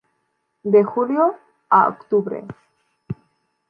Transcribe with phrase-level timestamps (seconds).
[0.63, 1.35] De julio
[1.69, 2.43] a octubre.